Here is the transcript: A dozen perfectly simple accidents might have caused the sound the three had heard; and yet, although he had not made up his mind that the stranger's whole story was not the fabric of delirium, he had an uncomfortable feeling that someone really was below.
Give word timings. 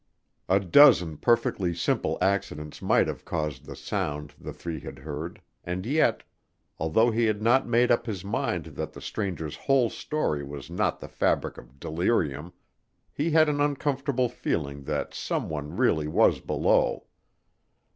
A 0.49 0.59
dozen 0.59 1.15
perfectly 1.17 1.75
simple 1.75 2.17
accidents 2.23 2.81
might 2.81 3.05
have 3.05 3.23
caused 3.23 3.65
the 3.65 3.75
sound 3.75 4.33
the 4.39 4.51
three 4.51 4.79
had 4.79 4.97
heard; 4.97 5.39
and 5.63 5.85
yet, 5.85 6.23
although 6.79 7.11
he 7.11 7.25
had 7.25 7.39
not 7.39 7.67
made 7.67 7.91
up 7.91 8.07
his 8.07 8.25
mind 8.25 8.63
that 8.65 8.93
the 8.93 8.99
stranger's 8.99 9.55
whole 9.55 9.91
story 9.91 10.43
was 10.43 10.71
not 10.71 11.01
the 11.01 11.07
fabric 11.07 11.59
of 11.59 11.79
delirium, 11.79 12.51
he 13.13 13.29
had 13.29 13.47
an 13.47 13.61
uncomfortable 13.61 14.27
feeling 14.27 14.85
that 14.85 15.13
someone 15.13 15.77
really 15.77 16.07
was 16.07 16.39
below. 16.39 17.05